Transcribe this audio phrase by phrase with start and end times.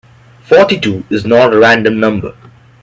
[0.41, 2.33] Forty-two is not a random number.